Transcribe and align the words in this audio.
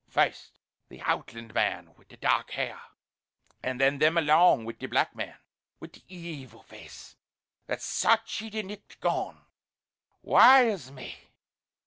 First 0.09 0.57
the 0.89 0.99
outland 1.03 1.53
man 1.53 1.93
wi' 1.93 2.05
the 2.09 2.17
dark 2.17 2.49
hair; 2.53 2.81
an' 3.61 3.77
then 3.77 3.99
them 3.99 4.17
along 4.17 4.65
wi' 4.65 4.71
the 4.73 4.87
black 4.87 5.15
man 5.15 5.37
wi' 5.79 5.89
the 5.93 6.01
evil 6.07 6.63
face 6.63 7.15
that 7.67 7.83
sought 7.83 8.41
ye 8.41 8.49
the 8.49 8.63
nicht 8.63 8.99
gone. 8.99 9.45
Wae 10.23 10.71
is 10.71 10.89
me! 10.91 11.29